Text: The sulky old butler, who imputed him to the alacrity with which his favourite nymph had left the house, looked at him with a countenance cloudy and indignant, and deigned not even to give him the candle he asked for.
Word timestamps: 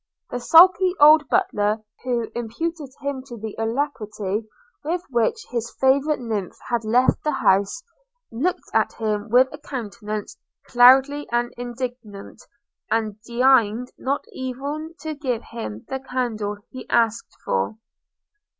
The 0.31 0.39
sulky 0.39 0.95
old 0.99 1.29
butler, 1.29 1.83
who 2.03 2.31
imputed 2.33 2.89
him 3.03 3.21
to 3.27 3.37
the 3.37 3.53
alacrity 3.59 4.49
with 4.83 5.03
which 5.11 5.45
his 5.51 5.71
favourite 5.79 6.17
nymph 6.19 6.57
had 6.69 6.83
left 6.83 7.23
the 7.23 7.29
house, 7.33 7.83
looked 8.31 8.67
at 8.73 8.93
him 8.93 9.29
with 9.29 9.47
a 9.51 9.59
countenance 9.59 10.37
cloudy 10.65 11.27
and 11.31 11.53
indignant, 11.55 12.41
and 12.89 13.21
deigned 13.21 13.89
not 13.95 14.25
even 14.33 14.95
to 15.01 15.13
give 15.13 15.43
him 15.43 15.85
the 15.87 15.99
candle 15.99 16.57
he 16.71 16.89
asked 16.89 17.35
for. 17.45 17.77